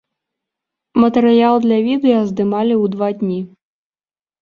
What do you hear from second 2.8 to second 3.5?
ў два дні.